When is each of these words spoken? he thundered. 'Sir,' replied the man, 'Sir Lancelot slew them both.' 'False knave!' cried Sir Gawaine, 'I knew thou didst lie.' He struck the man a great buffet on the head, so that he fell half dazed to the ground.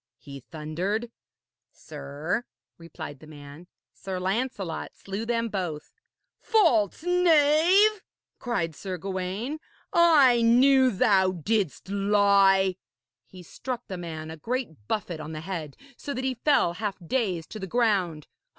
he 0.17 0.39
thundered. 0.39 1.11
'Sir,' 1.71 2.43
replied 2.79 3.19
the 3.19 3.27
man, 3.27 3.67
'Sir 3.93 4.19
Lancelot 4.19 4.95
slew 4.95 5.27
them 5.27 5.47
both.' 5.47 5.93
'False 6.39 7.03
knave!' 7.03 8.01
cried 8.39 8.75
Sir 8.75 8.97
Gawaine, 8.97 9.59
'I 9.93 10.41
knew 10.41 10.89
thou 10.89 11.33
didst 11.33 11.89
lie.' 11.89 12.77
He 13.27 13.43
struck 13.43 13.85
the 13.87 13.95
man 13.99 14.31
a 14.31 14.37
great 14.37 14.87
buffet 14.87 15.19
on 15.19 15.33
the 15.33 15.41
head, 15.41 15.77
so 15.95 16.15
that 16.15 16.23
he 16.23 16.33
fell 16.33 16.73
half 16.73 16.97
dazed 17.05 17.51
to 17.51 17.59
the 17.59 17.67
ground. 17.67 18.25